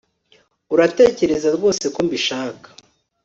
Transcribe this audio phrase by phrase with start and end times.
[0.73, 2.67] uratekereza rwose ko mbishaka